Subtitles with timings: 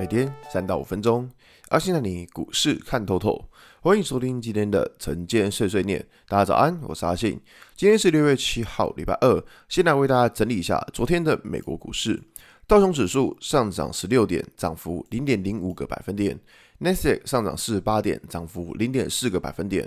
[0.00, 1.28] 每天三到五分钟，
[1.68, 3.50] 阿信带你股市看透透。
[3.82, 6.02] 欢迎收听今天的晨间碎碎念。
[6.26, 7.38] 大家早安，我是阿信。
[7.76, 9.44] 今天是六月七号，礼拜二。
[9.68, 12.18] 先来为大家整理一下昨天的美国股市。
[12.66, 16.40] 道琼指数上涨十六点，涨幅零点零五个百分点。
[16.78, 19.86] 纳斯达克上涨四十八点，涨幅零点四个百分点。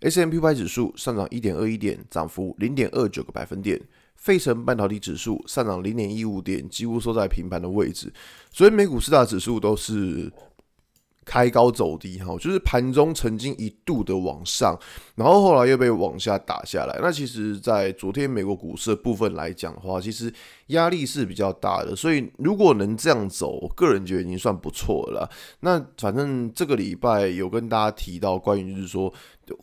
[0.00, 3.80] S M P Y 指数上涨一点二一点，涨幅零点二九个百分点。
[4.16, 8.12] 费城半导体指数上涨零点一五点，几乎收在平盘的位置。
[8.50, 10.32] 所以美股四大指数都是
[11.24, 14.78] 开高走低，哈，就是盘中曾经一度的往上，
[15.14, 16.98] 然后后来又被往下打下来。
[17.00, 20.32] 那其实，在昨天美国股市的部分来讲的话，其实
[20.68, 21.96] 压力是比较大的。
[21.96, 25.28] 所以如果能这样走，我个人觉得已经算不错了。
[25.60, 29.12] 那反正这个礼拜有跟大家提到关于就是说。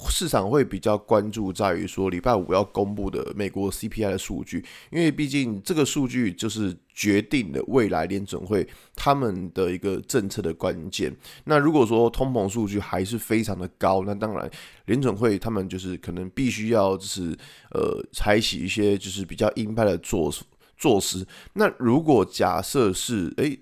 [0.09, 11.15] 市场会比较关注在于说礼拜五要公布的美国 CPI 的数据，因为毕竟这个数据就是决定了未来联准会他们的一个政策的关键。
[11.45, 14.49] 那如果说通膨数据还是非常的高，那当然
[14.85, 17.37] 联准会他们就是可能必须要就是
[17.71, 20.31] 呃采取一些就是比较鹰派的措
[20.77, 21.25] 措施。
[21.53, 23.59] 那如果假设是诶。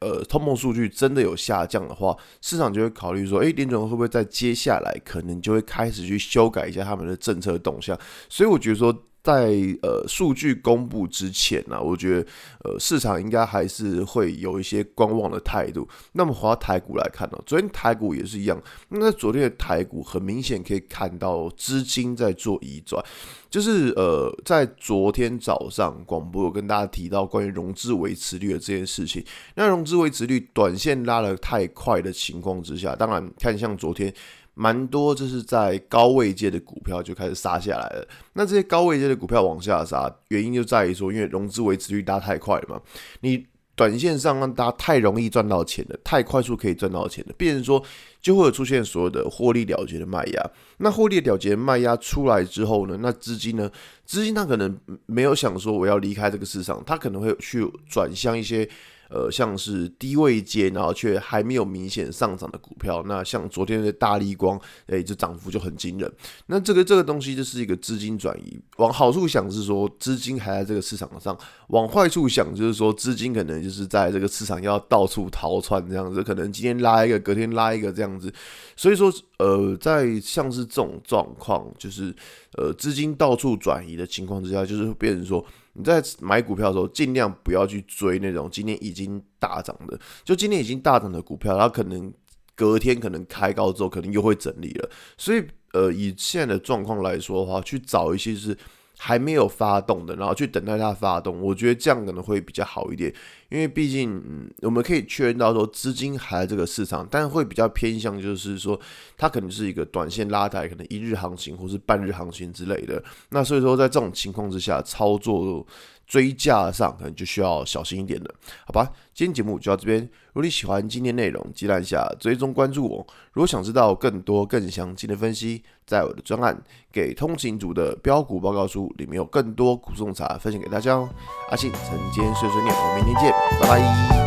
[0.00, 7.98] 呃，通膨数据真的有下降的话，市场就会考虑说，诶，联准会不会在接下来可能就会开始去修改一下他们的政策动向？
[8.28, 8.94] 所以我觉得说。
[9.24, 12.26] 在呃数据公布之前呢、我觉得
[12.62, 15.88] 呃市场应该还是会有一些观望的态度。
[16.12, 18.62] 那么回到台股来看呢、哦，昨天台股也是一样。
[18.90, 23.02] 那昨天的台股很明显可以看到资金在做移转，
[23.48, 29.24] 就是呃在昨天早上广播有跟大家提到关于融资维持率的这件事情。
[29.54, 34.12] 那融资维持率短线拉得太快的情况之下，当然看像昨天。
[34.54, 38.06] 蛮多，就是在高位界的股票就开始杀下来了。
[38.34, 42.80] 那这些高位界的股票往下杀，原因就在于说，因为融资维持率拉太快了嘛。
[43.20, 43.44] 你
[43.74, 47.82] 短线上让大家太容易赚到钱了，太快速可以赚到钱了，变成说
[48.20, 50.50] 就会有出现所有的获利了结的卖压。
[50.78, 53.68] 那获利了结的卖压出来之后呢，那资金呢，
[54.06, 58.68] 资金它可能没有想说我要离开这个市场，它可能会去转向一些。
[59.14, 66.12] 呃，像是低位阶，然后却还没有明显上涨的股票，那像昨天的大力光，哎，这涨幅就很惊人。
[66.46, 71.38] 那这个这个东西就是一个资金转移，往好处想是说资金还在这个市场上，
[71.68, 78.32] 往坏处想就是说资金可能就是在这个市场要到处逃窜这样子，可能今天拉一个，隔天拉一个这样子。
[78.74, 82.12] 所以说，呃，在像是这种状况，就是
[82.58, 85.46] 呃资金到处转移的情况之下，就是变成说。
[85.74, 92.12] 你在买股票的时候，尽量不要去追那种今天已经大涨的，就今天已经大涨的股票，它可能
[92.54, 94.90] 隔天可能开高之后，可能又会整理了。
[95.18, 98.56] 所以，呃，以现在的状况来说的话，去找一些是。
[98.96, 103.12] 还没有发动的，然后去等待它发动，我觉得这样可能会比较好一点，
[103.54, 108.78] 因为毕竟，嗯，我们可以确认到说资金还在这个市场，但是会比较偏向就是说，
[109.16, 113.00] 它可能是一个短线拉抬，可能一日行情或是半日行情之类的。
[113.30, 115.64] 那所以说，在这种情况之下，操作。
[116.06, 118.34] 追价上可能就需要小心一点了，
[118.66, 118.86] 好吧？
[119.14, 119.98] 今天节目就到这边。
[120.02, 123.06] 如果你喜欢今天内容，记得按下追踪关注我。
[123.32, 126.54] 如果想知道更多更详尽的分析，在我的专案
[126.92, 131.08] 《给通勤族的标股报告书》里面有更多股种茶分享给大家哦。
[131.48, 134.23] 阿信晨间碎碎念，我们明天见，拜拜。